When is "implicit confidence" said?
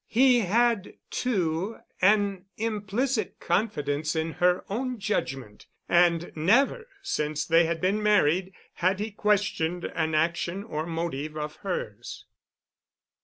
2.57-4.15